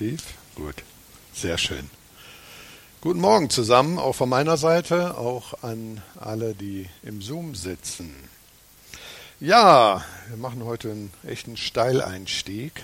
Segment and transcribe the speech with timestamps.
[0.00, 0.22] aktiv?
[0.54, 0.76] Gut,
[1.34, 1.90] sehr schön.
[3.02, 8.14] Guten Morgen zusammen, auch von meiner Seite, auch an alle, die im Zoom sitzen.
[9.40, 12.82] Ja, wir machen heute einen echten Steileinstieg.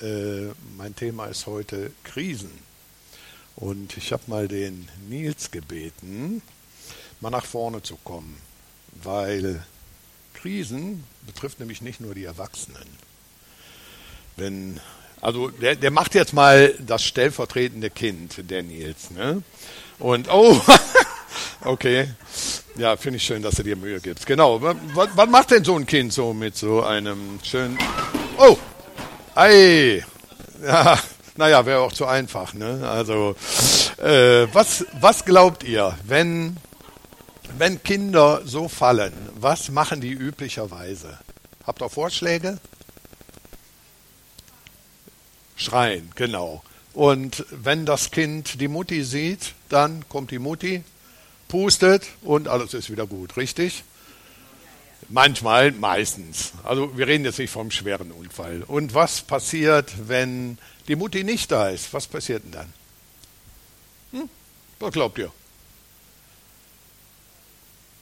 [0.00, 2.50] Äh, mein Thema ist heute Krisen.
[3.56, 6.40] Und ich habe mal den Nils gebeten,
[7.20, 8.38] mal nach vorne zu kommen,
[9.02, 9.62] weil
[10.32, 12.88] Krisen betrifft nämlich nicht nur die Erwachsenen.
[14.36, 14.80] Wenn,
[15.24, 19.10] also der, der macht jetzt mal das stellvertretende Kind, der Nils.
[19.10, 19.42] Ne?
[19.98, 20.60] Und oh,
[21.64, 22.08] okay.
[22.76, 24.26] Ja, finde ich schön, dass du dir Mühe gibst.
[24.26, 24.60] Genau.
[24.60, 24.76] Was,
[25.14, 27.78] was macht denn so ein Kind so mit so einem schönen.
[28.38, 28.56] Oh!
[29.34, 30.04] Ei!
[30.64, 30.98] Ja,
[31.36, 32.54] naja, wäre auch zu einfach.
[32.54, 32.88] Ne?
[32.88, 33.34] Also,
[33.98, 36.56] äh, was, was glaubt ihr, wenn,
[37.58, 41.18] wenn Kinder so fallen, was machen die üblicherweise?
[41.66, 42.58] Habt ihr Vorschläge?
[45.56, 46.62] Schreien, genau.
[46.92, 50.84] Und wenn das Kind die Mutti sieht, dann kommt die Mutti,
[51.48, 53.84] pustet und alles ist wieder gut, richtig?
[55.08, 56.52] Manchmal, meistens.
[56.62, 58.62] Also wir reden jetzt nicht vom schweren Unfall.
[58.62, 61.92] Und was passiert, wenn die Mutti nicht da ist?
[61.92, 62.72] Was passiert denn dann?
[64.12, 64.28] Hm?
[64.78, 65.30] Was glaubt ihr?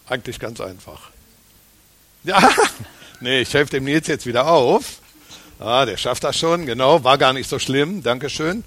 [0.06, 1.10] Eigentlich ganz einfach.
[2.24, 2.50] Ja,
[3.20, 5.01] nee, ich helfe dem Nils jetzt wieder auf.
[5.64, 8.64] Ah, der schafft das schon, genau, war gar nicht so schlimm, Dankeschön.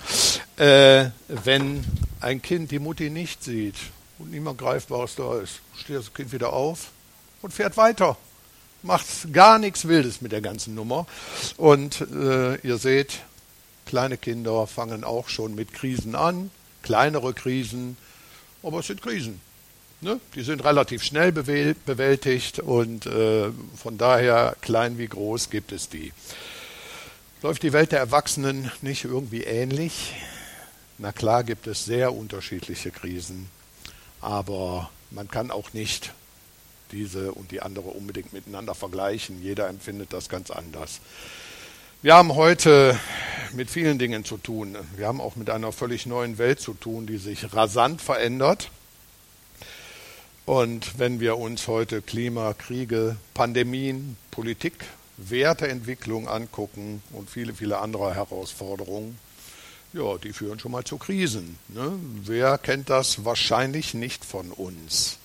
[0.55, 1.83] Äh, wenn
[2.21, 3.75] ein Kind die Mutti nicht sieht
[4.17, 6.91] und niemand Greifbares da ist, steht das Kind wieder auf
[7.41, 8.16] und fährt weiter.
[8.81, 11.05] Macht gar nichts Wildes mit der ganzen Nummer.
[11.57, 13.19] Und äh, ihr seht,
[13.85, 16.49] kleine Kinder fangen auch schon mit Krisen an,
[16.81, 17.97] kleinere Krisen,
[18.63, 19.41] aber es sind Krisen.
[19.99, 20.21] Ne?
[20.33, 26.13] Die sind relativ schnell bewältigt und äh, von daher, klein wie groß, gibt es die.
[27.45, 30.15] Läuft die Welt der Erwachsenen nicht irgendwie ähnlich?
[30.97, 33.51] Na klar gibt es sehr unterschiedliche Krisen,
[34.19, 36.11] aber man kann auch nicht
[36.91, 39.44] diese und die andere unbedingt miteinander vergleichen.
[39.44, 41.01] Jeder empfindet das ganz anders.
[42.01, 43.00] Wir haben heute
[43.53, 44.75] mit vielen Dingen zu tun.
[44.95, 48.72] Wir haben auch mit einer völlig neuen Welt zu tun, die sich rasant verändert.
[50.47, 54.73] Und wenn wir uns heute Klima, Kriege, Pandemien, Politik
[55.18, 59.18] Werteentwicklung angucken und viele, viele andere Herausforderungen,
[59.94, 61.58] ja, die führen schon mal zu Krisen.
[61.70, 61.98] Ne?
[62.24, 63.24] Wer kennt das?
[63.24, 65.20] Wahrscheinlich nicht von uns.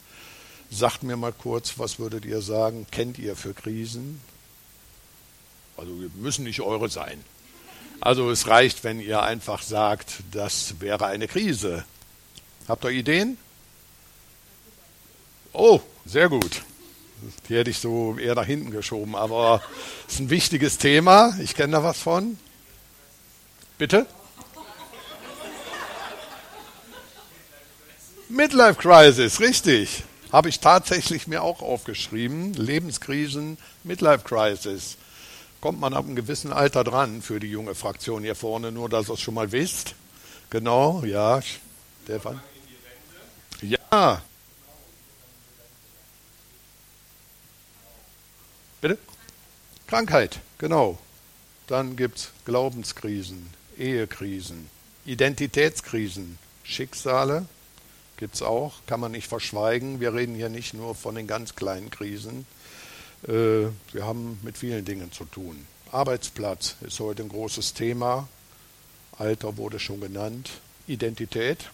[0.71, 4.21] Sagt mir mal kurz, was würdet ihr sagen, kennt ihr für Krisen?
[5.77, 7.25] Also müssen nicht eure sein.
[8.01, 11.85] Also es reicht, wenn ihr einfach sagt, das wäre eine Krise.
[12.69, 13.37] Habt ihr Ideen?
[15.53, 16.63] Oh, sehr gut.
[17.49, 19.63] Die hätte ich so eher nach hinten geschoben, aber
[20.07, 21.35] es ist ein wichtiges Thema.
[21.41, 22.39] Ich kenne da was von.
[23.79, 24.07] Bitte?
[28.29, 30.05] Midlife Crisis, richtig.
[30.33, 32.55] Habe ich tatsächlich mir auch aufgeschrieben.
[32.55, 34.97] Lebenskrisen, Midlife Crisis.
[35.61, 39.11] Kommt man ab einem gewissen Alter dran für die junge Fraktion hier vorne, nur dass
[39.11, 39.95] ihr es schon mal wisst.
[40.49, 41.41] Genau, ja.
[42.05, 42.41] Stefan?
[43.63, 44.23] Ja,
[48.81, 48.99] Bitte?
[49.87, 50.99] Krankheit, genau.
[51.67, 54.69] Dann gibt es Glaubenskrisen, Ehekrisen,
[55.05, 57.47] Identitätskrisen, Schicksale
[58.21, 59.99] gibt es auch, kann man nicht verschweigen.
[59.99, 62.47] Wir reden hier nicht nur von den ganz kleinen Krisen.
[63.27, 63.33] Äh,
[63.93, 65.67] wir haben mit vielen Dingen zu tun.
[65.91, 68.29] Arbeitsplatz ist heute ein großes Thema.
[69.19, 70.51] Alter wurde schon genannt.
[70.87, 71.71] Identität.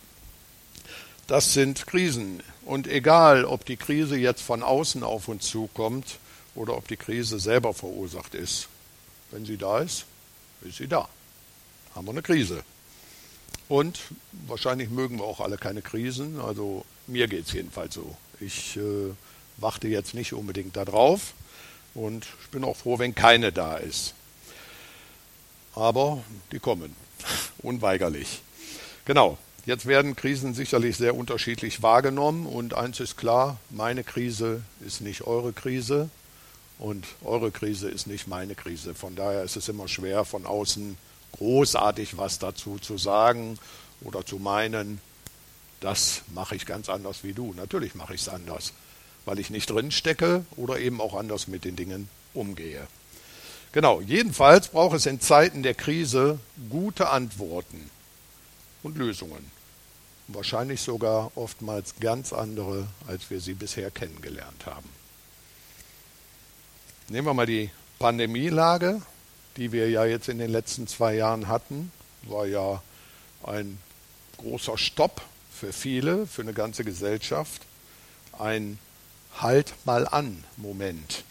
[1.27, 2.43] Das sind Krisen.
[2.65, 6.19] Und egal, ob die Krise jetzt von außen auf uns zukommt
[6.57, 8.69] oder ob die Krise selber verursacht ist.
[9.31, 10.07] Wenn sie da ist,
[10.63, 11.09] ist sie da.
[11.95, 12.65] Haben wir eine Krise.
[13.69, 14.01] Und
[14.47, 16.41] wahrscheinlich mögen wir auch alle keine Krisen.
[16.41, 18.17] Also mir geht es jedenfalls so.
[18.41, 19.13] Ich äh,
[19.57, 21.33] warte jetzt nicht unbedingt darauf
[21.95, 24.15] und ich bin auch froh, wenn keine da ist.
[25.75, 26.95] Aber die kommen.
[27.59, 28.43] Unweigerlich.
[29.05, 29.39] Genau.
[29.65, 35.23] Jetzt werden Krisen sicherlich sehr unterschiedlich wahrgenommen und eins ist klar, meine Krise ist nicht
[35.23, 36.09] eure Krise.
[36.79, 38.95] Und eure Krise ist nicht meine Krise.
[38.95, 40.99] Von daher ist es immer schwer, von außen
[41.33, 43.59] großartig was dazu zu sagen
[44.03, 45.01] oder zu meinen,
[45.81, 47.53] das mache ich ganz anders wie du.
[47.55, 48.73] Natürlich mache ich es anders,
[49.25, 52.87] weil ich nicht drin stecke oder eben auch anders mit den Dingen umgehe.
[53.73, 56.39] Genau, jedenfalls braucht es in Zeiten der Krise
[56.71, 57.91] gute Antworten
[58.83, 59.51] und Lösungen.
[60.29, 64.89] Wahrscheinlich sogar oftmals ganz andere, als wir sie bisher kennengelernt haben.
[67.09, 67.71] Nehmen wir mal die
[68.01, 69.01] Pandemielage,
[69.57, 71.93] die wir ja jetzt in den letzten zwei Jahren hatten.
[72.23, 72.83] war ja
[73.45, 73.79] ein
[74.39, 75.23] großer Stopp
[75.53, 77.63] für viele, für eine ganze Gesellschaft,
[78.39, 78.79] ein
[79.39, 81.23] Halt mal an Moment.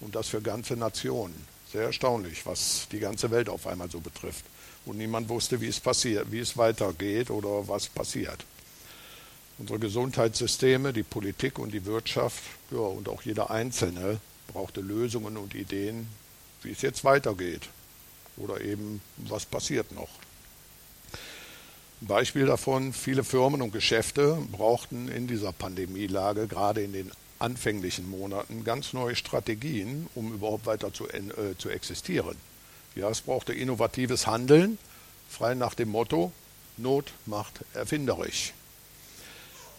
[0.00, 1.46] Und das für ganze Nationen.
[1.72, 4.44] Sehr erstaunlich, was die ganze Welt auf einmal so betrifft.
[4.84, 8.44] Und niemand wusste, wie es passiert, wie es weitergeht oder was passiert.
[9.58, 15.54] Unsere Gesundheitssysteme, die Politik und die Wirtschaft, ja, und auch jeder Einzelne brauchte Lösungen und
[15.54, 16.08] Ideen,
[16.62, 17.68] wie es jetzt weitergeht.
[18.36, 20.08] Oder eben, was passiert noch.
[22.00, 27.10] Beispiel davon, viele Firmen und Geschäfte brauchten in dieser Pandemielage, gerade in den
[27.40, 32.36] anfänglichen Monaten, ganz neue Strategien, um überhaupt weiter zu, äh, zu existieren.
[32.94, 34.78] Ja, es brauchte innovatives Handeln,
[35.28, 36.32] frei nach dem Motto,
[36.76, 38.52] Not macht erfinderisch.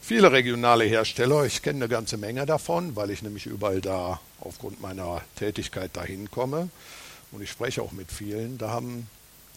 [0.02, 4.82] Viele regionale Hersteller, ich kenne eine ganze Menge davon, weil ich nämlich überall da aufgrund
[4.82, 6.70] meiner Tätigkeit dahin komme
[7.32, 9.08] und ich spreche auch mit vielen, da haben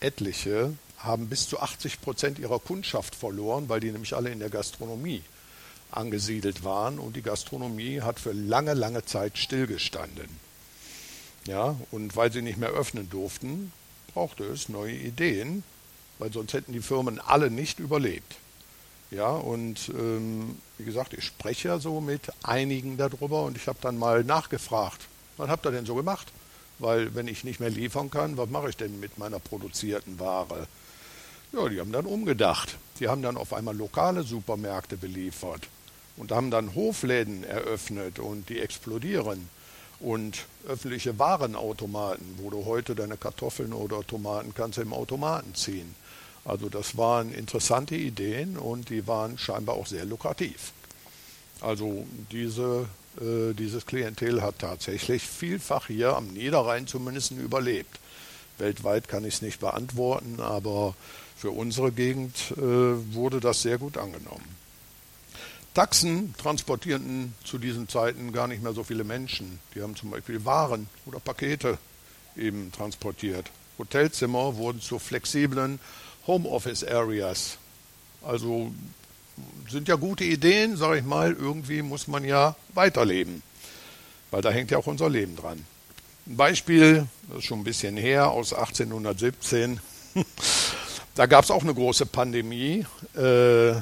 [0.01, 4.51] etliche haben bis zu 80 Prozent ihrer Kundschaft verloren, weil die nämlich alle in der
[4.51, 5.23] Gastronomie
[5.91, 10.29] angesiedelt waren und die Gastronomie hat für lange, lange Zeit stillgestanden.
[11.47, 13.73] Ja, und weil sie nicht mehr öffnen durften,
[14.15, 15.65] brauchte es neue Ideen,
[16.19, 18.37] weil sonst hätten die Firmen alle nicht überlebt.
[19.13, 23.79] Ja, und ähm, wie gesagt, ich spreche ja so mit einigen darüber und ich habe
[23.83, 25.03] dann mal nachgefragt,
[25.37, 26.33] was habt ihr denn so gemacht?
[26.79, 30.67] Weil wenn ich nicht mehr liefern kann, was mache ich denn mit meiner produzierten Ware?
[31.53, 32.79] Ja, die haben dann umgedacht.
[33.01, 35.69] Die haben dann auf einmal lokale Supermärkte beliefert
[36.17, 39.51] und haben dann Hofläden eröffnet und die explodieren
[40.01, 45.95] und öffentliche Warenautomaten, wo du heute deine Kartoffeln oder Tomaten kannst im Automaten ziehen.
[46.45, 50.73] Also das waren interessante Ideen und die waren scheinbar auch sehr lukrativ.
[51.61, 52.89] Also diese,
[53.21, 58.01] äh, dieses Klientel hat tatsächlich vielfach hier am Niederrhein zumindest überlebt.
[58.59, 60.95] Weltweit kann ich es nicht beantworten, aber
[61.37, 64.57] für unsere Gegend äh, wurde das sehr gut angenommen.
[65.75, 69.59] Taxen transportierten zu diesen Zeiten gar nicht mehr so viele Menschen.
[69.75, 71.79] Die haben zum Beispiel Waren oder Pakete
[72.37, 73.51] eben transportiert.
[73.79, 75.81] Hotelzimmer wurden zu flexiblen
[76.27, 77.59] Homeoffice Areas.
[78.23, 78.73] Also
[79.69, 81.33] sind ja gute Ideen, sage ich mal.
[81.33, 83.43] Irgendwie muss man ja weiterleben,
[84.31, 85.65] weil da hängt ja auch unser Leben dran.
[86.27, 89.81] Ein Beispiel, das ist schon ein bisschen her, aus 1817.
[91.15, 93.75] Da gab es auch eine große Pandemie äh,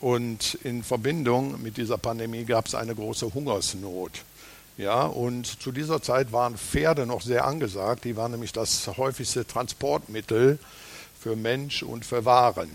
[0.00, 4.12] und in Verbindung mit dieser Pandemie gab es eine große Hungersnot.
[4.76, 8.04] Ja, und zu dieser Zeit waren Pferde noch sehr angesagt.
[8.04, 10.58] Die waren nämlich das häufigste Transportmittel
[11.18, 12.70] für Mensch und für Waren,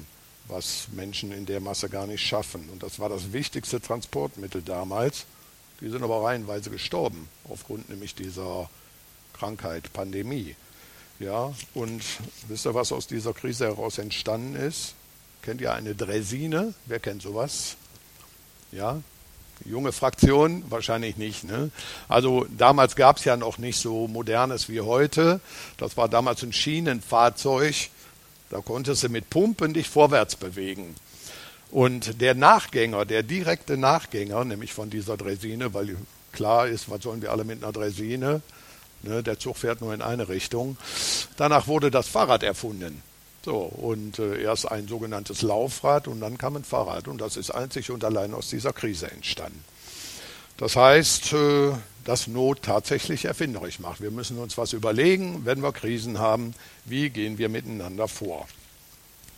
[0.47, 2.69] was Menschen in der Masse gar nicht schaffen.
[2.71, 5.25] Und das war das wichtigste Transportmittel damals.
[5.79, 8.69] Die sind aber reihenweise gestorben, aufgrund nämlich dieser
[9.33, 10.55] Krankheit, Pandemie.
[11.19, 12.03] Ja, und
[12.47, 14.95] wisst ihr, was aus dieser Krise heraus entstanden ist?
[15.41, 16.73] Kennt ihr eine Dresine?
[16.85, 17.75] Wer kennt sowas?
[18.71, 19.01] Ja,
[19.65, 21.43] junge Fraktion wahrscheinlich nicht.
[21.43, 21.71] Ne?
[22.07, 25.41] Also damals gab es ja noch nicht so modernes wie heute.
[25.77, 27.89] Das war damals ein Schienenfahrzeug.
[28.51, 30.95] Da konntest du mit Pumpen dich vorwärts bewegen.
[31.71, 35.95] Und der Nachgänger, der direkte Nachgänger, nämlich von dieser Dresine, weil
[36.33, 38.42] klar ist, was sollen wir alle mit einer Dresine?
[39.03, 40.77] Ne, der Zug fährt nur in eine Richtung.
[41.38, 43.01] Danach wurde das Fahrrad erfunden.
[43.44, 47.08] So, und äh, erst ein sogenanntes Laufrad und dann kam ein Fahrrad.
[47.08, 49.63] Und das ist einzig und allein aus dieser Krise entstanden.
[50.62, 51.72] Das heißt, äh,
[52.06, 54.00] dass Not tatsächlich erfinderisch macht.
[54.00, 56.53] Wir müssen uns was überlegen, wenn wir Krisen haben,
[56.86, 58.48] wie gehen wir miteinander vor.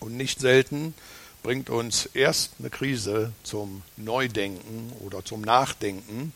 [0.01, 0.93] Und nicht selten
[1.41, 6.33] bringt uns erst eine Krise zum Neudenken oder zum Nachdenken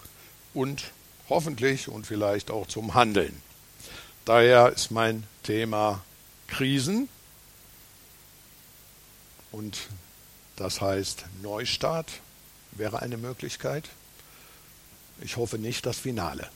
[0.53, 0.91] und
[1.27, 3.41] hoffentlich und vielleicht auch zum Handeln.
[4.23, 6.01] Daher ist mein Thema
[6.47, 7.09] Krisen
[9.51, 9.89] und
[10.55, 12.21] das heißt Neustart
[12.71, 13.89] wäre eine Möglichkeit.
[15.21, 16.47] Ich hoffe nicht das Finale.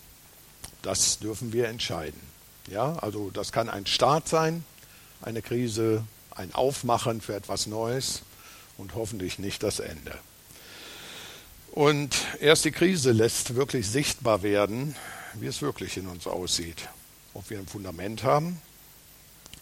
[0.82, 2.20] Das dürfen wir entscheiden.
[2.68, 4.63] Ja, also das kann ein Start sein,
[5.22, 6.03] eine Krise,
[6.36, 8.22] ein Aufmachen für etwas Neues
[8.77, 10.18] und hoffentlich nicht das Ende.
[11.72, 14.96] Und erst die Krise lässt wirklich sichtbar werden,
[15.36, 16.89] wie es wirklich in uns aussieht.
[17.34, 18.62] Ob wir ein Fundament haben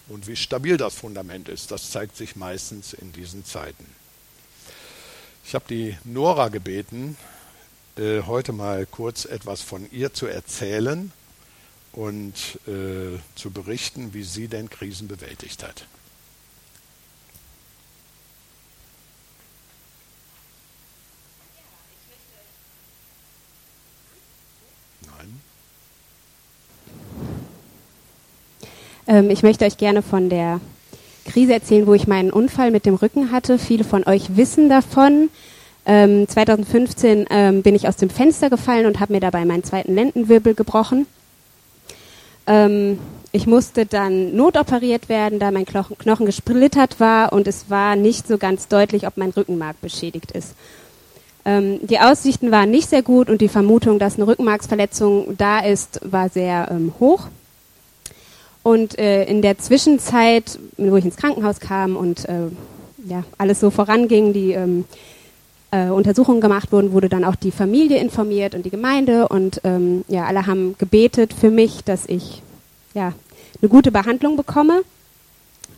[0.08, 3.86] und wie stabil das Fundament ist, das zeigt sich meistens in diesen Zeiten.
[5.46, 7.15] Ich habe die Nora gebeten,
[8.00, 11.12] äh, heute mal kurz etwas von ihr zu erzählen
[11.91, 15.86] und äh, zu berichten, wie sie denn Krisen bewältigt hat.
[29.10, 30.62] Ähm, ich möchte euch gerne von der
[31.25, 33.60] Krise erzählen, wo ich meinen Unfall mit dem Rücken hatte.
[33.60, 35.29] Viele von euch wissen davon.
[35.86, 39.96] Ähm, 2015 ähm, bin ich aus dem Fenster gefallen und habe mir dabei meinen zweiten
[39.96, 41.08] Lendenwirbel gebrochen.
[42.48, 43.00] Ähm,
[43.32, 48.28] ich musste dann notoperiert werden, da mein Knochen, Knochen gesplittert war und es war nicht
[48.28, 50.56] so ganz deutlich, ob mein Rückenmark beschädigt ist.
[51.46, 56.00] Ähm, die Aussichten waren nicht sehr gut und die Vermutung, dass eine Rückenmarksverletzung da ist,
[56.04, 57.28] war sehr ähm, hoch.
[58.64, 62.50] Und äh, in der Zwischenzeit, wo ich ins Krankenhaus kam und äh,
[63.06, 64.86] ja, alles so voranging, die ähm,
[65.72, 70.04] äh, Untersuchungen gemacht wurden, wurde dann auch die Familie informiert und die Gemeinde und ähm,
[70.08, 72.42] ja, alle haben gebetet für mich, dass ich
[72.94, 73.14] ja,
[73.62, 74.84] eine gute Behandlung bekomme.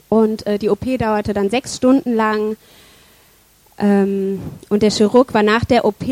[0.09, 2.57] Und äh, die OP dauerte dann sechs Stunden lang.
[3.77, 6.03] Ähm, und der Chirurg war nach der OP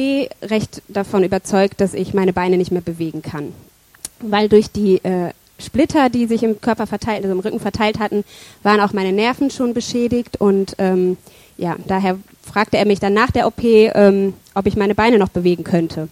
[0.42, 3.54] recht davon überzeugt, dass ich meine Beine nicht mehr bewegen kann.
[4.22, 8.24] Weil durch die äh, Splitter, die sich im Körper verteilt, also im Rücken verteilt hatten,
[8.64, 10.40] waren auch meine Nerven schon beschädigt.
[10.40, 11.18] Und ähm,
[11.58, 12.18] ja, daher
[12.50, 16.10] fragte er mich dann nach der OP, ähm, ob ich meine Beine noch bewegen könnte.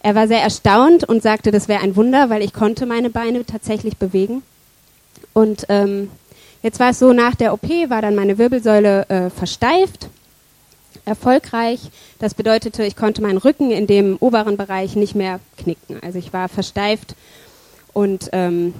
[0.00, 3.44] Er war sehr erstaunt und sagte, das wäre ein Wunder, weil ich konnte meine Beine
[3.44, 4.42] tatsächlich bewegen.
[5.32, 6.10] Und ähm,
[6.62, 10.08] jetzt war es so, nach der OP war dann meine Wirbelsäule äh, versteift,
[11.04, 11.80] erfolgreich.
[12.18, 15.98] Das bedeutete, ich konnte meinen Rücken in dem oberen Bereich nicht mehr knicken.
[16.02, 17.14] Also ich war versteift
[17.92, 18.74] und ähm,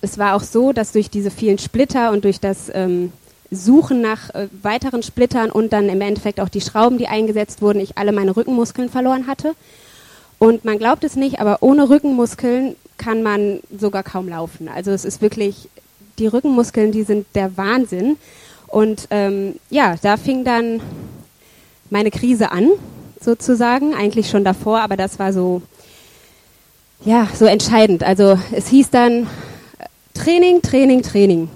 [0.00, 3.12] es war auch so, dass durch diese vielen Splitter und durch das ähm,
[3.50, 7.80] Suchen nach äh, weiteren Splittern und dann im Endeffekt auch die Schrauben, die eingesetzt wurden,
[7.80, 9.54] ich alle meine Rückenmuskeln verloren hatte.
[10.38, 14.68] Und man glaubt es nicht, aber ohne Rückenmuskeln kann man sogar kaum laufen.
[14.68, 15.68] Also es ist wirklich,
[16.18, 18.16] die Rückenmuskeln, die sind der Wahnsinn.
[18.66, 20.80] Und ähm, ja, da fing dann
[21.90, 22.70] meine Krise an,
[23.20, 25.62] sozusagen, eigentlich schon davor, aber das war so,
[27.04, 28.02] ja, so entscheidend.
[28.02, 29.26] Also es hieß dann
[30.14, 31.48] Training, Training, Training.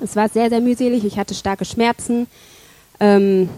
[0.00, 2.26] Es war sehr, sehr mühselig, ich hatte starke Schmerzen.
[3.00, 3.48] Ähm,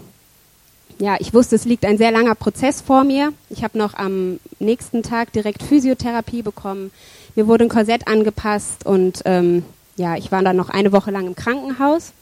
[0.99, 3.33] ja, ich wusste, es liegt ein sehr langer Prozess vor mir.
[3.49, 6.91] Ich habe noch am nächsten Tag direkt Physiotherapie bekommen.
[7.35, 9.63] Mir wurde ein Korsett angepasst und ähm,
[9.95, 12.13] ja, ich war dann noch eine Woche lang im Krankenhaus.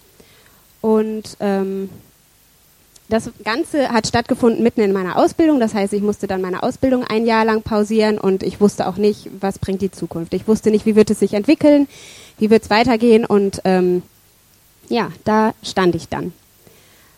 [0.82, 1.90] Und ähm,
[3.10, 5.60] das Ganze hat stattgefunden mitten in meiner Ausbildung.
[5.60, 8.98] Das heißt, ich musste dann meine Ausbildung ein Jahr lang pausieren und ich wusste auch
[8.98, 10.34] nicht, was bringt die Zukunft.
[10.36, 11.88] Ich wusste nicht, wie wird es sich entwickeln,
[12.38, 14.04] wie wird es weitergehen und ähm,
[14.90, 16.34] ja, da stand ich dann.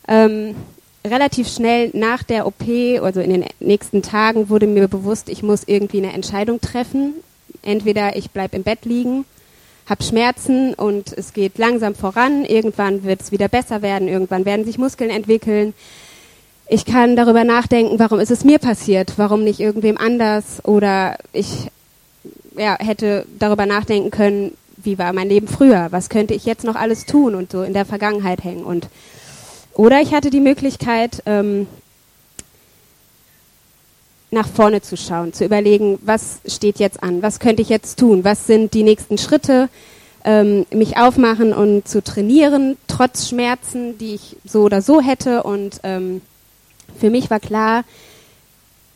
[0.08, 0.56] Ähm,
[1.06, 2.64] relativ schnell nach der OP,
[3.02, 7.16] also in den nächsten Tagen, wurde mir bewusst, ich muss irgendwie eine Entscheidung treffen.
[7.64, 9.26] Entweder ich bleibe im Bett liegen,
[9.88, 14.66] habe Schmerzen und es geht langsam voran, irgendwann wird es wieder besser werden, irgendwann werden
[14.66, 15.74] sich Muskeln entwickeln.
[16.68, 20.64] Ich kann darüber nachdenken, warum ist es mir passiert, warum nicht irgendwem anders?
[20.64, 21.68] Oder ich
[22.58, 26.76] ja, hätte darüber nachdenken können, wie war mein Leben früher, was könnte ich jetzt noch
[26.76, 28.64] alles tun und so in der Vergangenheit hängen?
[28.64, 28.88] Und
[29.74, 31.68] oder ich hatte die Möglichkeit, ähm,
[34.32, 38.24] nach vorne zu schauen, zu überlegen, was steht jetzt an, was könnte ich jetzt tun,
[38.24, 39.70] was sind die nächsten Schritte,
[40.24, 45.44] ähm, mich aufmachen und zu trainieren, trotz Schmerzen, die ich so oder so hätte.
[45.44, 46.22] Und ähm,
[46.98, 47.84] für mich war klar,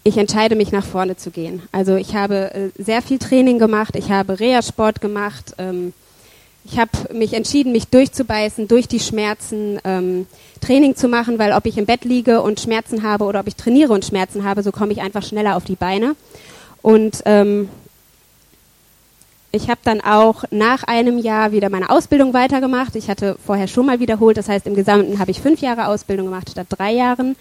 [0.04, 1.64] ich entscheide mich nach vorne zu gehen.
[1.72, 5.56] Also ich habe äh, sehr viel Training gemacht, ich habe Reha-Sport gemacht.
[5.58, 5.94] Ähm,
[6.66, 10.26] ich habe mich entschieden, mich durchzubeißen, durch die Schmerzen ähm,
[10.62, 13.56] Training zu machen, weil ob ich im Bett liege und Schmerzen habe oder ob ich
[13.56, 16.16] trainiere und Schmerzen habe, so komme ich einfach schneller auf die Beine.
[16.82, 17.70] Und ähm,
[19.52, 22.96] ich habe dann auch nach einem Jahr wieder meine Ausbildung weitergemacht.
[22.96, 26.26] Ich hatte vorher schon mal wiederholt, das heißt im Gesamten habe ich fünf Jahre Ausbildung
[26.26, 27.36] gemacht statt drei Jahren.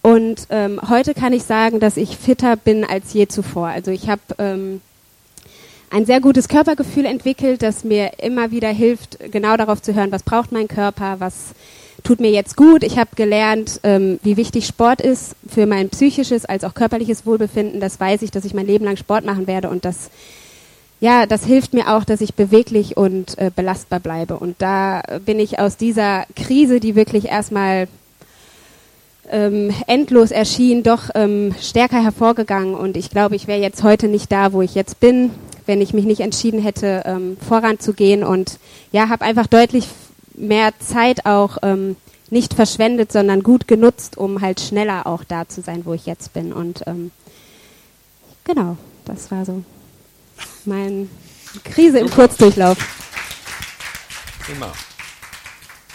[0.00, 3.68] Und ähm, heute kann ich sagen, dass ich fitter bin als je zuvor.
[3.68, 4.80] Also ich habe ähm,
[5.90, 10.22] ein sehr gutes Körpergefühl entwickelt, das mir immer wieder hilft, genau darauf zu hören, was
[10.22, 11.54] braucht mein Körper, was
[12.04, 12.82] tut mir jetzt gut.
[12.82, 17.80] Ich habe gelernt, ähm, wie wichtig Sport ist für mein psychisches als auch körperliches Wohlbefinden.
[17.80, 20.10] Das weiß ich, dass ich mein Leben lang Sport machen werde und das
[21.00, 24.36] ja, das hilft mir auch, dass ich beweglich und äh, belastbar bleibe.
[24.36, 27.86] Und da bin ich aus dieser Krise, die wirklich erstmal
[29.30, 32.74] ähm, endlos erschien, doch ähm, stärker hervorgegangen.
[32.74, 35.30] Und ich glaube, ich wäre jetzt heute nicht da, wo ich jetzt bin,
[35.68, 38.24] wenn ich mich nicht entschieden hätte, ähm, voranzugehen.
[38.24, 38.58] Und
[38.90, 39.86] ja, habe einfach deutlich
[40.34, 41.96] mehr Zeit auch ähm,
[42.30, 46.32] nicht verschwendet, sondern gut genutzt, um halt schneller auch da zu sein, wo ich jetzt
[46.32, 46.52] bin.
[46.52, 47.10] Und ähm,
[48.44, 49.62] genau, das war so
[50.64, 51.06] meine
[51.64, 52.78] Krise im Kurzdurchlauf.
[54.40, 54.72] Prima.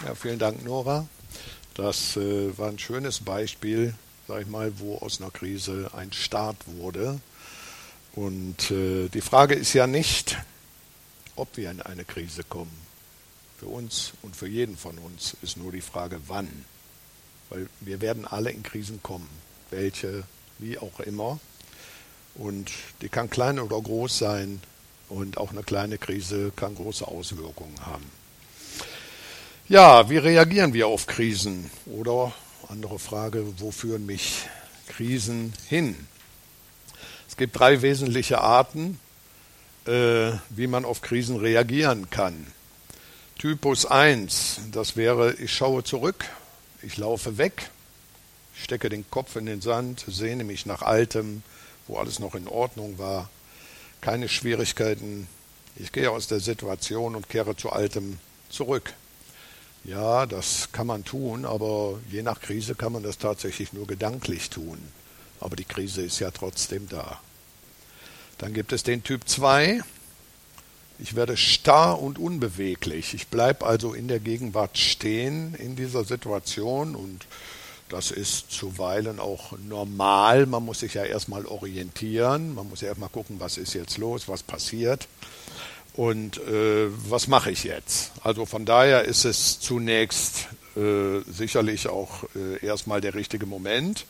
[0.06, 1.06] Ja, vielen Dank, Nora.
[1.74, 3.94] Das äh, war ein schönes Beispiel,
[4.28, 7.18] sag ich mal, wo aus einer Krise ein Start wurde.
[8.14, 10.38] Und äh, die Frage ist ja nicht,
[11.36, 12.72] ob wir in eine Krise kommen.
[13.58, 16.48] Für uns und für jeden von uns ist nur die Frage, wann.
[17.50, 19.28] Weil wir werden alle in Krisen kommen,
[19.70, 20.24] welche,
[20.58, 21.38] wie auch immer.
[22.34, 24.60] Und die kann klein oder groß sein
[25.08, 28.04] und auch eine kleine Krise kann große Auswirkungen haben.
[29.68, 31.70] Ja, wie reagieren wir auf Krisen?
[31.86, 32.32] Oder
[32.68, 34.46] andere Frage, wo führen mich
[34.88, 35.96] Krisen hin?
[37.34, 39.00] Es gibt drei wesentliche Arten,
[39.88, 42.46] äh, wie man auf Krisen reagieren kann.
[43.38, 46.26] Typus 1, das wäre, ich schaue zurück,
[46.80, 47.70] ich laufe weg,
[48.54, 51.42] stecke den Kopf in den Sand, sehne mich nach Altem,
[51.88, 53.28] wo alles noch in Ordnung war,
[54.00, 55.26] keine Schwierigkeiten.
[55.74, 58.94] Ich gehe aus der Situation und kehre zu Altem zurück.
[59.82, 64.50] Ja, das kann man tun, aber je nach Krise kann man das tatsächlich nur gedanklich
[64.50, 64.78] tun.
[65.44, 67.20] Aber die Krise ist ja trotzdem da.
[68.38, 69.82] Dann gibt es den Typ 2.
[70.98, 73.12] Ich werde starr und unbeweglich.
[73.12, 77.26] Ich bleibe also in der Gegenwart stehen in dieser Situation und
[77.90, 80.46] das ist zuweilen auch normal.
[80.46, 82.54] Man muss sich ja erstmal orientieren.
[82.54, 85.06] Man muss ja erstmal gucken, was ist jetzt los, was passiert
[85.92, 88.12] und äh, was mache ich jetzt?
[88.22, 94.06] Also von daher ist es zunächst äh, sicherlich auch äh, erstmal der richtige Moment.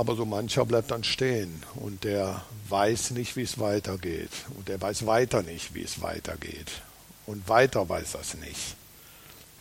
[0.00, 4.30] Aber so mancher bleibt dann stehen und der weiß nicht, wie es weitergeht.
[4.56, 6.80] Und der weiß weiter nicht, wie es weitergeht.
[7.26, 8.76] Und weiter weiß es nicht.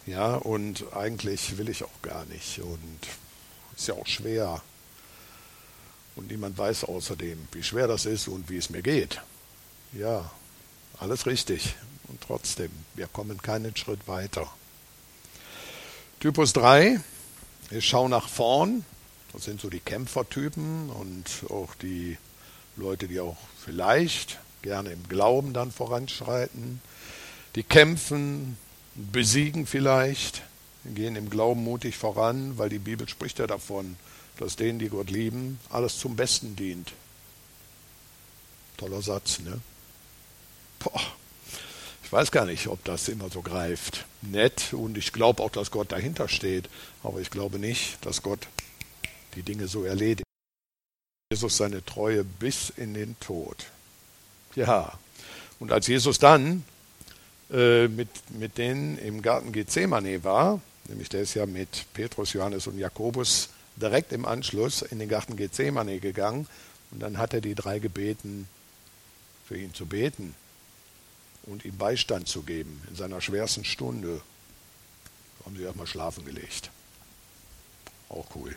[0.06, 2.60] Ja, und eigentlich will ich auch gar nicht.
[2.60, 3.00] Und
[3.76, 4.62] ist ja auch schwer.
[6.16, 9.20] Und niemand weiß außerdem, wie schwer das ist und wie es mir geht.
[9.92, 10.32] Ja,
[11.02, 11.76] alles richtig.
[12.08, 14.50] Und trotzdem, wir kommen keinen Schritt weiter.
[16.22, 17.02] Typus 3,
[17.72, 18.86] ich schaue nach vorn.
[19.34, 22.18] Das sind so die Kämpfertypen und auch die
[22.76, 26.82] Leute, die auch vielleicht gerne im Glauben dann voranschreiten.
[27.56, 28.58] Die kämpfen,
[28.96, 30.42] besiegen vielleicht,
[30.86, 33.98] gehen im Glauben mutig voran, weil die Bibel spricht ja davon,
[34.38, 36.94] dass denen, die Gott lieben, alles zum Besten dient.
[38.78, 39.60] Toller Satz, ne?
[40.80, 41.02] Boah,
[42.04, 44.06] ich weiß gar nicht, ob das immer so greift.
[44.22, 46.70] Nett und ich glaube auch, dass Gott dahinter steht,
[47.04, 48.48] aber ich glaube nicht, dass Gott
[49.36, 50.26] die Dinge so erledigt.
[51.32, 53.68] Jesus seine Treue bis in den Tod.
[54.56, 54.98] Ja,
[55.60, 56.64] und als Jesus dann
[57.52, 62.68] äh, mit, mit denen im Garten Gethsemane war, nämlich der ist ja mit Petrus, Johannes
[62.68, 66.48] und Jakobus direkt im Anschluss in den Garten Gethsemane gegangen
[66.92, 68.48] und dann hat er die drei gebeten,
[69.48, 70.36] für ihn zu beten
[71.44, 74.22] und ihm Beistand zu geben in seiner schwersten Stunde.
[75.46, 76.70] Haben sie erstmal schlafen gelegt.
[78.10, 78.56] Auch cool.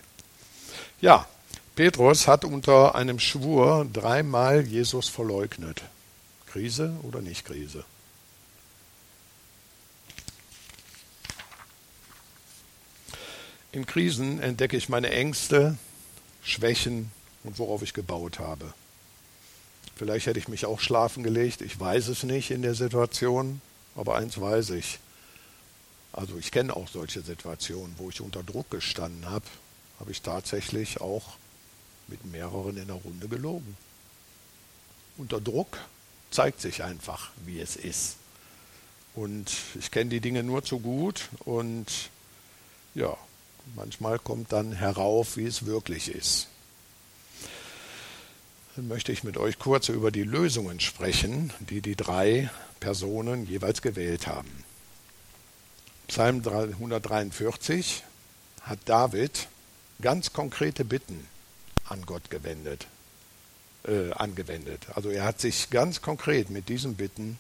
[1.03, 1.27] Ja,
[1.75, 5.83] Petrus hat unter einem Schwur dreimal Jesus verleugnet.
[6.47, 7.85] Krise oder nicht Krise?
[13.73, 15.77] In Krisen entdecke ich meine Ängste,
[16.45, 17.11] Schwächen
[17.43, 18.73] und worauf ich gebaut habe.
[19.97, 23.61] Vielleicht hätte ich mich auch schlafen gelegt, ich weiß es nicht in der Situation,
[23.97, 25.01] aber eins weiß ich.
[26.13, 29.47] Also ich kenne auch solche Situationen, wo ich unter Druck gestanden habe,
[30.03, 31.23] habe ich tatsächlich auch
[32.09, 33.77] mit mehreren in der Runde gelogen.
[35.17, 35.79] Unter Druck
[36.33, 38.17] zeigt sich einfach, wie es ist.
[39.15, 41.87] Und ich kenne die Dinge nur zu gut und
[42.97, 43.17] ja,
[43.77, 46.49] manchmal kommt dann herauf, wie es wirklich ist
[48.77, 54.27] möchte ich mit euch kurz über die Lösungen sprechen, die die drei Personen jeweils gewählt
[54.27, 54.65] haben.
[56.09, 58.03] Psalm 143
[58.63, 59.49] hat David
[60.03, 61.27] ganz konkrete Bitten
[61.89, 62.87] an Gott gewendet,
[63.87, 64.83] äh, angewendet.
[64.95, 67.39] Also er hat sich ganz konkret mit diesen Bitten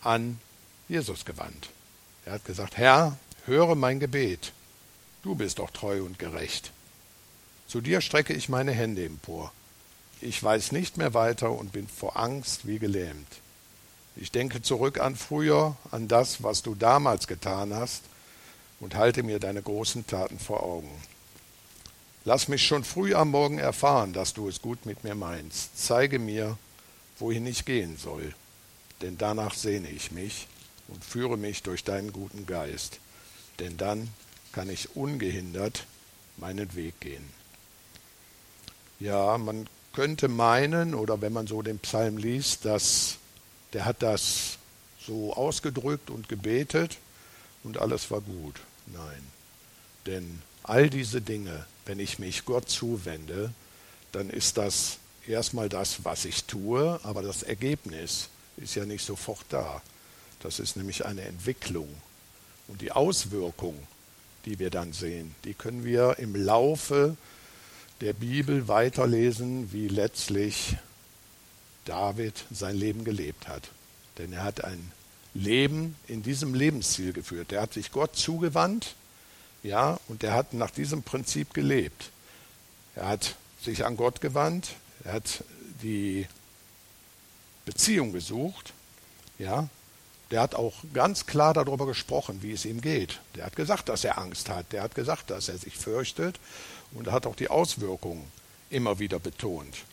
[0.00, 0.40] an
[0.88, 1.70] Jesus gewandt.
[2.24, 4.52] Er hat gesagt, Herr, höre mein Gebet.
[5.22, 6.72] Du bist doch treu und gerecht.
[7.66, 9.52] Zu dir strecke ich meine Hände empor.
[10.20, 13.28] Ich weiß nicht mehr weiter und bin vor Angst wie gelähmt.
[14.16, 18.02] Ich denke zurück an früher, an das, was du damals getan hast,
[18.80, 20.90] und halte mir deine großen Taten vor Augen.
[22.26, 25.78] Lass mich schon früh am Morgen erfahren, dass du es gut mit mir meinst.
[25.78, 26.58] Zeige mir,
[27.20, 28.34] wohin ich gehen soll,
[29.00, 30.48] denn danach sehne ich mich
[30.88, 32.98] und führe mich durch deinen guten Geist,
[33.60, 34.08] denn dann
[34.50, 35.86] kann ich ungehindert
[36.36, 37.24] meinen Weg gehen.
[38.98, 43.18] Ja, man könnte meinen, oder wenn man so den Psalm liest, dass
[43.72, 44.58] der hat das
[44.98, 46.98] so ausgedrückt und gebetet
[47.62, 48.56] und alles war gut.
[48.86, 49.24] Nein.
[50.06, 53.52] Denn all diese Dinge, wenn ich mich Gott zuwende,
[54.12, 59.44] dann ist das erstmal das, was ich tue, aber das Ergebnis ist ja nicht sofort
[59.48, 59.82] da.
[60.40, 61.88] Das ist nämlich eine Entwicklung.
[62.68, 63.76] Und die Auswirkung,
[64.44, 67.16] die wir dann sehen, die können wir im Laufe
[68.00, 70.76] der Bibel weiterlesen, wie letztlich
[71.84, 73.70] David sein Leben gelebt hat.
[74.18, 74.92] Denn er hat ein
[75.34, 77.52] Leben in diesem Lebensziel geführt.
[77.52, 78.94] Er hat sich Gott zugewandt,
[79.66, 82.10] ja, und er hat nach diesem Prinzip gelebt.
[82.94, 84.70] Er hat sich an Gott gewandt,
[85.04, 85.44] er hat
[85.82, 86.26] die
[87.64, 88.72] Beziehung gesucht,
[89.38, 89.68] ja.
[90.32, 93.20] Der hat auch ganz klar darüber gesprochen, wie es ihm geht.
[93.36, 94.72] Der hat gesagt, dass er Angst hat.
[94.72, 96.40] Der hat gesagt, dass er sich fürchtet.
[96.92, 98.24] Und hat auch die Auswirkungen
[98.68, 99.84] immer wieder betont.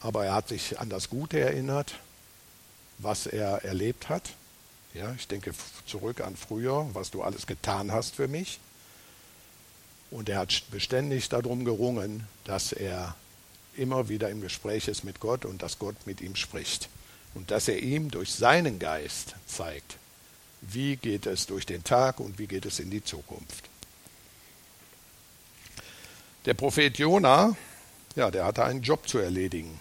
[0.00, 1.96] Aber er hat sich an das Gute erinnert,
[2.96, 4.30] was er erlebt hat.
[4.94, 5.52] Ja, ich denke
[5.86, 8.60] zurück an früher, was du alles getan hast für mich.
[10.10, 13.16] Und er hat beständig darum gerungen, dass er
[13.74, 16.90] immer wieder im Gespräch ist mit Gott und dass Gott mit ihm spricht.
[17.34, 19.96] Und dass er ihm durch seinen Geist zeigt,
[20.60, 23.70] wie geht es durch den Tag und wie geht es in die Zukunft.
[26.44, 27.56] Der Prophet Jona,
[28.14, 29.80] ja, der hatte einen Job zu erledigen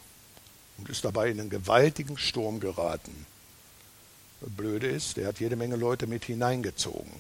[0.78, 3.26] und ist dabei in einen gewaltigen Sturm geraten.
[4.50, 7.12] Blöde ist, der hat jede Menge Leute mit hineingezogen.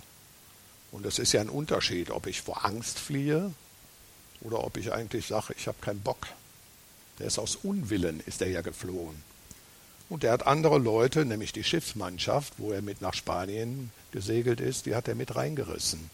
[0.91, 3.53] Und das ist ja ein Unterschied, ob ich vor Angst fliehe
[4.41, 6.27] oder ob ich eigentlich sage, ich habe keinen Bock.
[7.19, 9.23] Der ist aus Unwillen, ist er ja geflohen.
[10.09, 14.85] Und er hat andere Leute, nämlich die Schiffsmannschaft, wo er mit nach Spanien gesegelt ist,
[14.85, 16.09] die hat er mit reingerissen.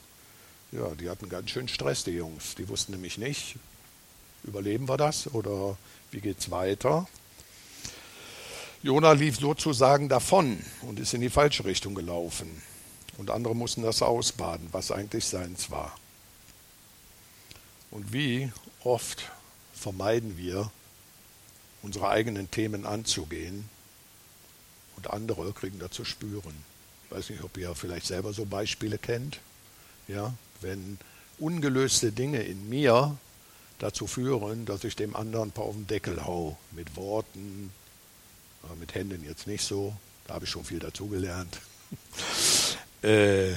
[0.72, 2.56] Ja, die hatten ganz schön Stress, die Jungs.
[2.56, 3.56] Die wussten nämlich nicht,
[4.44, 5.78] überleben wir das oder
[6.12, 7.08] wie geht's weiter?
[8.88, 12.50] Jona lief sozusagen davon und ist in die falsche Richtung gelaufen.
[13.18, 15.94] Und andere mussten das ausbaden, was eigentlich seins war.
[17.92, 18.50] Und wie
[18.86, 19.30] oft
[19.74, 20.72] vermeiden wir,
[21.82, 23.68] unsere eigenen Themen anzugehen
[24.96, 26.56] und andere kriegen dazu spüren.
[27.04, 29.42] Ich weiß nicht, ob ihr vielleicht selber so Beispiele kennt.
[30.08, 30.98] Ja, wenn
[31.40, 33.18] ungelöste Dinge in mir
[33.80, 37.70] dazu führen, dass ich dem anderen ein paar auf den Deckel hau, mit Worten,
[38.64, 39.96] aber mit Händen jetzt nicht so.
[40.28, 41.60] Da habe ich schon viel dazugelernt.
[43.02, 43.54] äh,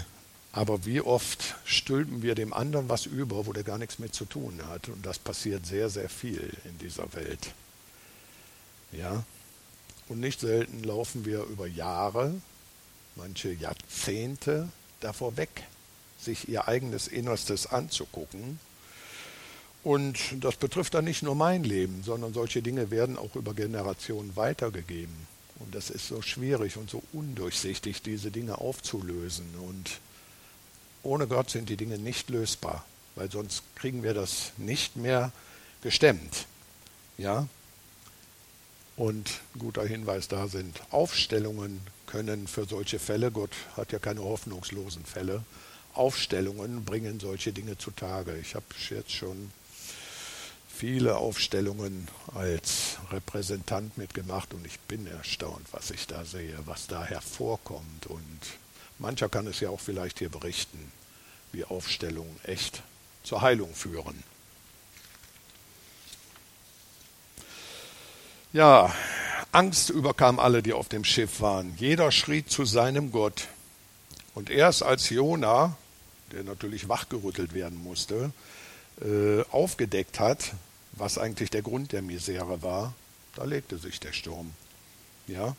[0.52, 4.24] aber wie oft stülpen wir dem anderen was über, wo der gar nichts mit zu
[4.24, 4.88] tun hat?
[4.88, 7.52] Und das passiert sehr, sehr viel in dieser Welt.
[8.92, 9.24] Ja.
[10.08, 12.34] Und nicht selten laufen wir über Jahre,
[13.14, 14.68] manche Jahrzehnte
[15.00, 15.62] davor weg,
[16.18, 18.58] sich ihr eigenes Innerstes anzugucken
[19.82, 24.36] und das betrifft dann nicht nur mein Leben, sondern solche Dinge werden auch über Generationen
[24.36, 25.14] weitergegeben.
[25.58, 29.46] Und das ist so schwierig und so undurchsichtig, diese Dinge aufzulösen.
[29.66, 30.00] Und
[31.02, 35.32] ohne Gott sind die Dinge nicht lösbar, weil sonst kriegen wir das nicht mehr
[35.82, 36.46] gestemmt.
[37.16, 37.46] Ja?
[38.96, 45.04] Und guter Hinweis da sind Aufstellungen können für solche Fälle, Gott hat ja keine hoffnungslosen
[45.04, 45.42] Fälle,
[45.94, 48.36] Aufstellungen bringen solche Dinge zutage.
[48.36, 49.50] Ich habe jetzt schon
[50.80, 57.04] viele Aufstellungen als Repräsentant mitgemacht und ich bin erstaunt, was ich da sehe, was da
[57.04, 58.06] hervorkommt.
[58.06, 58.40] Und
[58.98, 60.90] mancher kann es ja auch vielleicht hier berichten,
[61.52, 62.82] wie Aufstellungen echt
[63.24, 64.22] zur Heilung führen.
[68.54, 68.94] Ja,
[69.52, 71.74] Angst überkam alle, die auf dem Schiff waren.
[71.76, 73.48] Jeder schrie zu seinem Gott.
[74.34, 75.76] Und erst als Jona,
[76.32, 78.32] der natürlich wachgerüttelt werden musste,
[79.02, 80.54] äh, aufgedeckt hat,
[80.92, 82.94] was eigentlich der Grund der Misere war,
[83.34, 84.52] da legte sich der Sturm.
[85.26, 85.56] Ja?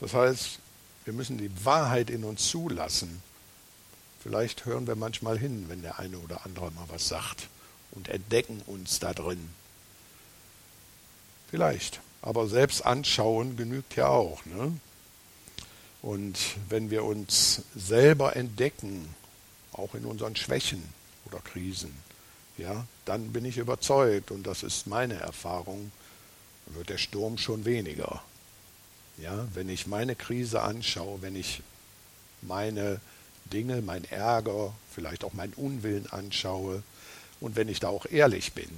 [0.00, 0.58] Das heißt,
[1.04, 3.22] wir müssen die Wahrheit in uns zulassen.
[4.20, 7.48] Vielleicht hören wir manchmal hin, wenn der eine oder andere mal was sagt
[7.92, 9.50] und entdecken uns da drin.
[11.48, 12.00] Vielleicht.
[12.22, 14.44] Aber selbst anschauen genügt ja auch.
[14.46, 14.72] Ne?
[16.02, 19.14] Und wenn wir uns selber entdecken,
[19.72, 20.82] auch in unseren Schwächen
[21.26, 21.94] oder Krisen,
[22.58, 25.92] ja, dann bin ich überzeugt, und das ist meine Erfahrung,
[26.66, 28.22] wird der Sturm schon weniger.
[29.18, 31.62] Ja, wenn ich meine Krise anschaue, wenn ich
[32.42, 33.00] meine
[33.46, 36.82] Dinge, mein Ärger, vielleicht auch meinen Unwillen anschaue
[37.40, 38.68] und wenn ich da auch ehrlich bin,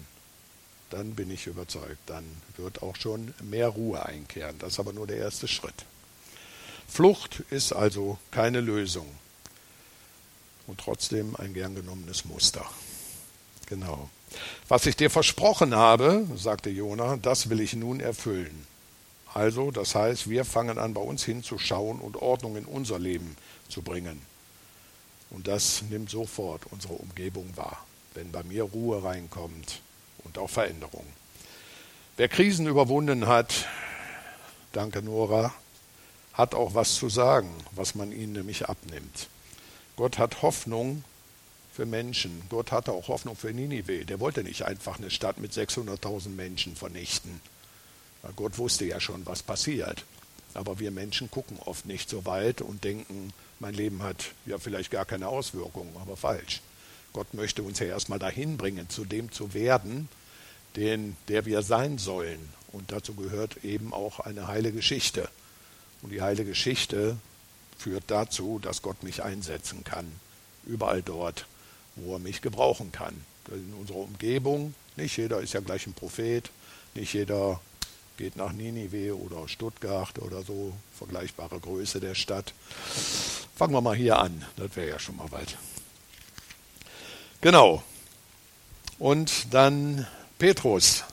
[0.91, 2.25] dann bin ich überzeugt, dann
[2.57, 4.59] wird auch schon mehr Ruhe einkehren.
[4.59, 5.85] Das ist aber nur der erste Schritt.
[6.89, 9.07] Flucht ist also keine Lösung
[10.67, 12.65] und trotzdem ein gern genommenes Muster.
[13.69, 14.09] Genau.
[14.69, 18.67] Was ich dir versprochen habe, sagte Jona, das will ich nun erfüllen.
[19.35, 23.37] Also, das heißt, wir fangen an, bei uns hinzuschauen und Ordnung in unser Leben
[23.69, 24.21] zu bringen.
[25.31, 29.83] Und das nimmt sofort unsere Umgebung wahr, wenn bei mir Ruhe reinkommt
[30.25, 31.05] und auch Veränderung.
[32.17, 33.67] Wer Krisen überwunden hat,
[34.73, 35.53] danke Nora,
[36.33, 39.29] hat auch was zu sagen, was man ihnen nämlich abnimmt.
[39.97, 41.05] Gott hat Hoffnung
[41.79, 42.43] für Menschen.
[42.49, 44.05] Gott hatte auch Hoffnung für Ninive.
[44.05, 47.41] Der wollte nicht einfach eine Stadt mit 600.000 Menschen vernichten.
[48.35, 50.05] Gott wusste ja schon, was passiert.
[50.55, 54.91] Aber wir Menschen gucken oft nicht so weit und denken, mein Leben hat ja vielleicht
[54.91, 56.63] gar keine Auswirkungen, aber falsch.
[57.13, 60.09] Gott möchte uns ja erstmal dahin bringen, zu dem zu werden,
[60.75, 62.41] den, der wir sein sollen.
[62.73, 65.29] Und dazu gehört eben auch eine heile Geschichte.
[66.03, 67.19] Und die heile Geschichte
[67.79, 70.11] führt dazu, dass Gott mich einsetzen kann.
[70.67, 71.47] Überall dort,
[72.05, 73.15] wo er mich gebrauchen kann.
[73.51, 76.51] In unserer Umgebung, nicht jeder ist ja gleich ein Prophet,
[76.95, 77.61] nicht jeder
[78.19, 82.53] geht nach Ninive oder Stuttgart oder so, vergleichbare Größe der Stadt.
[83.55, 85.57] Fangen wir mal hier an, das wäre ja schon mal weit.
[87.41, 87.83] Genau.
[88.99, 90.07] Und dann
[90.39, 91.05] Petrus,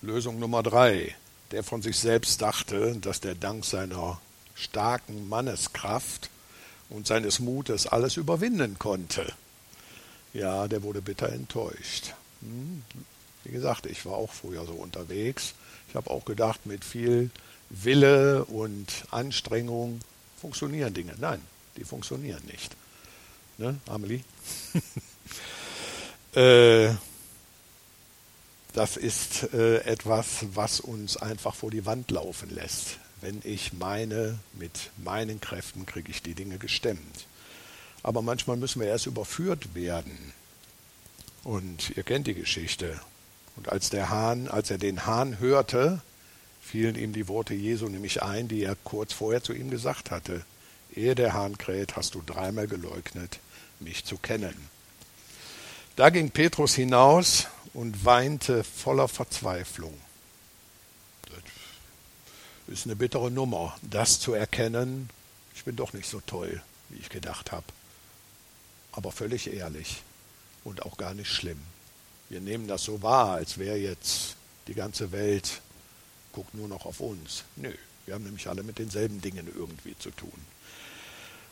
[0.00, 1.14] Lösung Nummer drei,
[1.50, 4.20] der von sich selbst dachte, dass der dank seiner
[4.54, 6.30] starken Manneskraft
[6.88, 9.32] und seines Mutes alles überwinden konnte.
[10.34, 12.12] Ja, der wurde bitter enttäuscht.
[12.40, 12.82] Hm?
[13.44, 15.54] Wie gesagt, ich war auch früher so unterwegs.
[15.88, 17.30] Ich habe auch gedacht, mit viel
[17.70, 20.00] Wille und Anstrengung
[20.40, 21.14] funktionieren Dinge.
[21.18, 21.40] Nein,
[21.76, 22.76] die funktionieren nicht.
[23.58, 24.20] Ne, Amelie?
[26.34, 26.92] Äh,
[28.72, 32.98] das ist äh, etwas, was uns einfach vor die Wand laufen lässt.
[33.20, 37.28] Wenn ich meine, mit meinen Kräften kriege ich die Dinge gestemmt.
[38.04, 40.32] Aber manchmal müssen wir erst überführt werden.
[41.42, 43.00] Und ihr kennt die Geschichte.
[43.56, 46.02] Und als der Hahn, als er den Hahn hörte,
[46.60, 50.44] fielen ihm die Worte Jesu nämlich ein, die er kurz vorher zu ihm gesagt hatte.
[50.94, 53.40] Ehe der Hahn kräht, hast du dreimal geleugnet,
[53.80, 54.54] mich zu kennen.
[55.96, 59.94] Da ging Petrus hinaus und weinte voller Verzweiflung.
[61.30, 61.40] Das
[62.78, 65.08] ist eine bittere Nummer, das zu erkennen,
[65.54, 67.64] ich bin doch nicht so toll, wie ich gedacht habe.
[68.94, 70.02] Aber völlig ehrlich
[70.64, 71.60] und auch gar nicht schlimm.
[72.28, 75.60] Wir nehmen das so wahr, als wäre jetzt die ganze Welt
[76.32, 77.44] guckt nur noch auf uns.
[77.56, 77.72] Nö,
[78.06, 80.32] wir haben nämlich alle mit denselben Dingen irgendwie zu tun.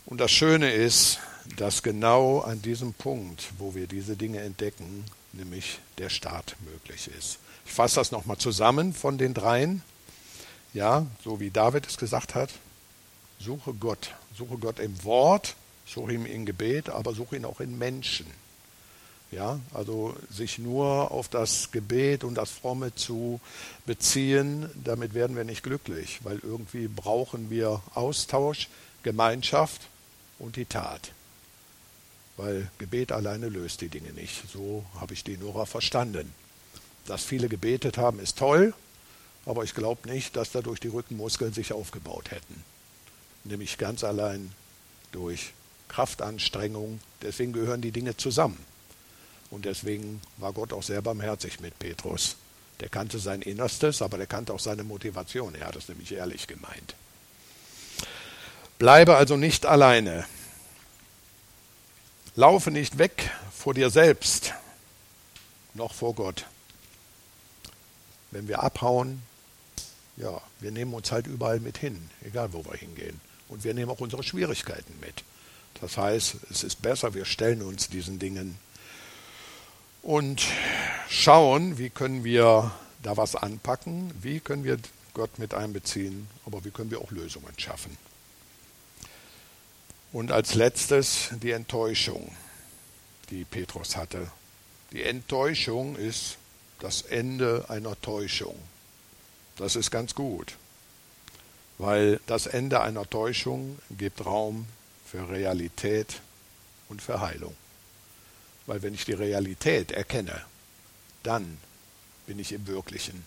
[0.07, 1.21] Und das Schöne ist,
[1.57, 7.39] dass genau an diesem Punkt, wo wir diese Dinge entdecken, nämlich der Start möglich ist.
[7.65, 9.83] Ich fasse das nochmal zusammen von den dreien.
[10.75, 12.51] Ja, so wie David es gesagt hat,
[13.39, 14.15] suche Gott.
[14.37, 15.55] Suche Gott im Wort,
[15.93, 18.27] suche ihn im Gebet, aber suche ihn auch in Menschen.
[19.31, 23.41] Ja, also sich nur auf das Gebet und das Fromme zu
[23.87, 28.69] beziehen, damit werden wir nicht glücklich, weil irgendwie brauchen wir Austausch,
[29.03, 29.81] Gemeinschaft
[30.39, 31.13] und die Tat.
[32.37, 34.51] Weil Gebet alleine löst die Dinge nicht.
[34.53, 36.35] So habe ich die Nora verstanden.
[37.07, 38.75] Dass viele gebetet haben, ist toll,
[39.47, 42.63] aber ich glaube nicht, dass dadurch die Rückenmuskeln sich aufgebaut hätten.
[43.45, 44.53] Nämlich ganz allein
[45.11, 45.53] durch
[45.93, 47.01] Kraftanstrengung.
[47.21, 48.59] Deswegen gehören die Dinge zusammen.
[49.51, 52.37] Und deswegen war Gott auch sehr barmherzig mit Petrus.
[52.81, 55.55] Der kannte sein Innerstes, aber der kannte auch seine Motivation.
[55.55, 56.95] Er hat es nämlich ehrlich gemeint.
[58.79, 60.25] Bleibe also nicht alleine.
[62.35, 64.55] Laufe nicht weg vor dir selbst,
[65.75, 66.47] noch vor Gott.
[68.31, 69.23] Wenn wir abhauen,
[70.17, 73.21] ja, wir nehmen uns halt überall mit hin, egal wo wir hingehen.
[73.49, 75.23] Und wir nehmen auch unsere Schwierigkeiten mit.
[75.81, 78.59] Das heißt, es ist besser, wir stellen uns diesen Dingen
[80.03, 80.43] und
[81.09, 84.79] schauen, wie können wir da was anpacken, wie können wir
[85.15, 87.97] Gott mit einbeziehen, aber wie können wir auch Lösungen schaffen.
[90.13, 92.35] Und als letztes die Enttäuschung,
[93.31, 94.31] die Petrus hatte.
[94.93, 96.37] Die Enttäuschung ist
[96.81, 98.55] das Ende einer Täuschung.
[99.57, 100.57] Das ist ganz gut,
[101.79, 104.67] weil das Ende einer Täuschung gibt Raum
[105.13, 106.23] für Realität
[106.89, 107.55] und für Heilung.
[108.67, 110.41] Weil wenn ich die Realität erkenne,
[111.23, 111.59] dann
[112.27, 113.23] bin ich im Wirklichen.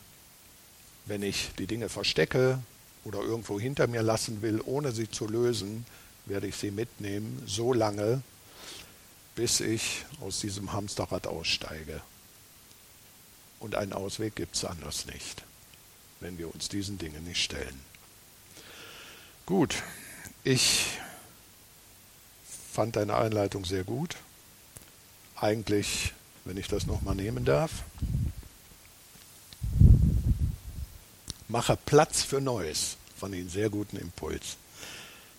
[1.06, 2.58] Wenn ich die Dinge verstecke
[3.04, 5.86] oder irgendwo hinter mir lassen will, ohne sie zu lösen,
[6.26, 8.24] werde ich sie mitnehmen, so lange,
[9.36, 12.02] bis ich aus diesem Hamsterrad aussteige.
[13.60, 15.44] Und einen Ausweg gibt es anders nicht,
[16.20, 17.80] wenn wir uns diesen Dingen nicht stellen.
[19.46, 19.84] Gut,
[20.44, 20.98] ich
[22.76, 24.18] fand deine Einleitung sehr gut.
[25.38, 27.72] Eigentlich, wenn ich das nochmal nehmen darf.
[31.48, 32.98] Mache Platz für Neues.
[33.18, 34.58] Fand ich einen sehr guten Impuls.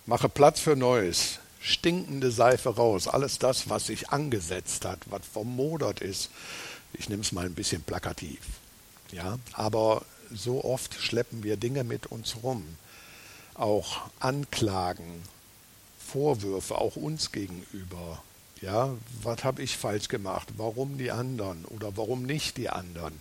[0.07, 1.39] Mache Platz für Neues.
[1.61, 3.07] Stinkende Seife raus.
[3.07, 6.31] Alles das, was sich angesetzt hat, was vermodert ist.
[6.95, 8.41] Ich nehme es mal ein bisschen plakativ.
[9.13, 12.65] Ja, aber so oft schleppen wir Dinge mit uns rum.
[13.55, 15.23] auch Anklagen,
[16.07, 18.23] Vorwürfe, auch uns gegenüber.
[18.63, 18.91] Ja,
[19.23, 20.49] was habe ich falsch gemacht?
[20.57, 23.21] Warum die anderen oder warum nicht die anderen?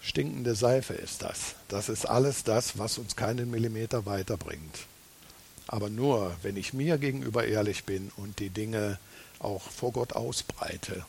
[0.00, 1.56] Stinkende Seife ist das.
[1.68, 4.86] Das ist alles das, was uns keinen Millimeter weiterbringt.
[5.66, 8.98] Aber nur, wenn ich mir gegenüber ehrlich bin und die Dinge
[9.40, 11.04] auch vor Gott ausbreite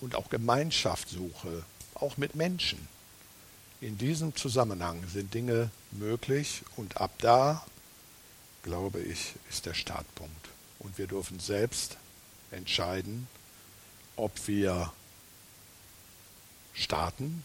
[0.00, 1.64] und auch Gemeinschaft suche,
[1.94, 2.78] auch mit Menschen.
[3.80, 7.66] In diesem Zusammenhang sind Dinge möglich und ab da,
[8.66, 10.48] glaube ich, ist der Startpunkt.
[10.80, 11.96] Und wir dürfen selbst
[12.50, 13.28] entscheiden,
[14.16, 14.92] ob wir
[16.74, 17.44] starten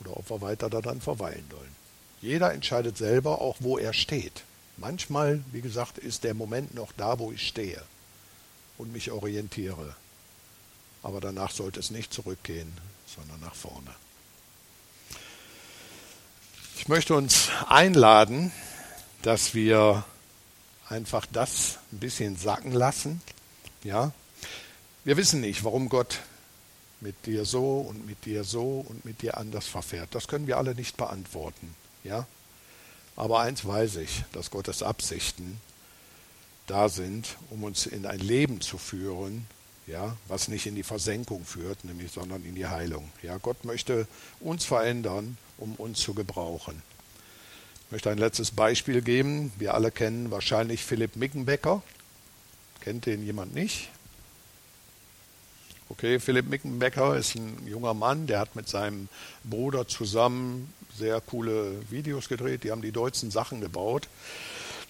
[0.00, 1.76] oder ob wir weiter daran verweilen wollen.
[2.22, 4.44] Jeder entscheidet selber auch, wo er steht.
[4.78, 7.82] Manchmal, wie gesagt, ist der Moment noch da, wo ich stehe
[8.78, 9.94] und mich orientiere.
[11.02, 12.72] Aber danach sollte es nicht zurückgehen,
[13.06, 13.90] sondern nach vorne.
[16.78, 18.52] Ich möchte uns einladen,
[19.20, 20.04] dass wir
[20.92, 23.20] einfach das ein bisschen sacken lassen.
[23.82, 24.12] Ja,
[25.04, 26.20] wir wissen nicht, warum Gott
[27.00, 30.14] mit dir so und mit dir so und mit dir anders verfährt.
[30.14, 31.74] Das können wir alle nicht beantworten.
[32.04, 32.26] Ja?
[33.16, 35.60] Aber eins weiß ich, dass Gottes Absichten
[36.68, 39.46] da sind, um uns in ein Leben zu führen,
[39.88, 43.10] ja, was nicht in die Versenkung führt, nämlich sondern in die Heilung.
[43.22, 44.06] Ja, Gott möchte
[44.38, 46.80] uns verändern, um uns zu gebrauchen.
[47.92, 49.52] Ich möchte ein letztes Beispiel geben.
[49.58, 51.82] Wir alle kennen wahrscheinlich Philipp Mickenbecker.
[52.80, 53.90] Kennt den jemand nicht?
[55.90, 59.10] Okay, Philipp Mickenbecker ist ein junger Mann, der hat mit seinem
[59.44, 64.08] Bruder zusammen sehr coole Videos gedreht, die haben die deutschen Sachen gebaut.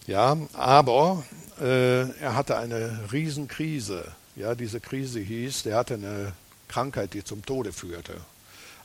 [0.06, 1.24] Ja, aber
[1.60, 4.12] äh, er hatte eine Riesenkrise.
[4.36, 6.34] Ja, diese Krise hieß, der hatte eine
[6.68, 8.14] Krankheit, die zum Tode führte.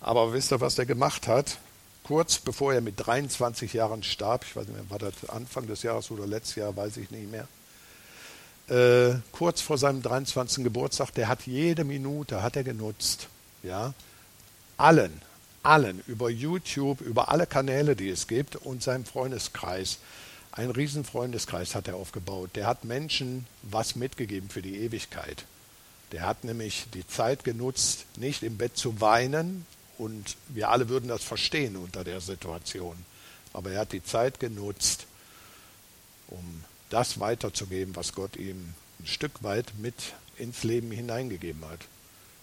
[0.02, 1.60] Aber wisst ihr, was er gemacht hat?
[2.08, 5.84] Kurz bevor er mit 23 Jahren starb, ich weiß nicht mehr, war das Anfang des
[5.84, 7.48] Jahres oder letztes Jahr, weiß ich nicht mehr
[8.70, 10.64] äh, kurz vor seinem 23.
[10.64, 13.28] Geburtstag, der hat jede Minute, hat er genutzt,
[13.64, 13.94] ja,
[14.78, 15.22] allen,
[15.64, 20.00] allen, über YouTube, über alle Kanäle, die es gibt und seinem Freundeskreis,
[20.52, 22.52] ein riesen Freundeskreis hat er aufgebaut.
[22.56, 25.46] Der hat Menschen was mitgegeben für die Ewigkeit.
[26.12, 29.68] Der hat nämlich die Zeit genutzt, nicht im Bett zu weinen,
[29.98, 32.98] und wir alle würden das verstehen unter der Situation.
[33.54, 35.08] Aber er hat die Zeit genutzt,
[36.28, 39.96] um das weiterzugeben, was Gott ihm ein Stück weit mit
[40.38, 41.80] ins Leben hineingegeben hat.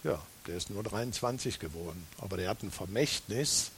[0.03, 3.71] Ja, der ist nur 23 geworden, aber der hat ein Vermächtnis.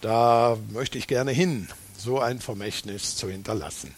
[0.00, 3.94] Da möchte ich gerne hin, so ein Vermächtnis zu hinterlassen.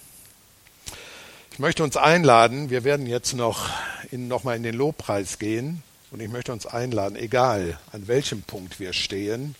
[1.52, 3.70] Ich möchte uns einladen, wir werden jetzt noch
[4.10, 5.82] noch mal in den Lobpreis gehen
[6.14, 9.54] und ich möchte uns einladen, egal an welchem Punkt wir stehen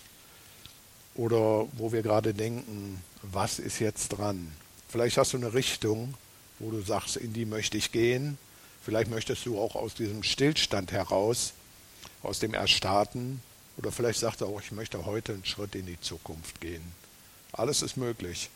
[1.13, 4.51] oder wo wir gerade denken, was ist jetzt dran,
[4.95, 6.13] Vielleicht hast du eine Richtung,
[6.57, 8.37] wo du sagst, in die möchte ich gehen.
[8.81, 11.51] Vielleicht möchtest du auch aus diesem Stillstand heraus,
[12.23, 13.41] aus dem Erstarten,
[13.75, 16.81] oder vielleicht sagst du auch, ich möchte heute einen Schritt in die Zukunft gehen.
[17.51, 18.49] Alles ist möglich.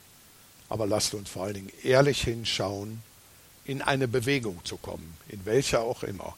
[0.69, 3.03] Aber lasst uns vor allen Dingen ehrlich hinschauen,
[3.65, 6.37] in eine Bewegung zu kommen, in welcher auch immer.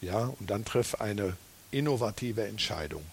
[0.00, 1.36] Ja, und dann triff eine
[1.70, 3.04] innovative Entscheidung.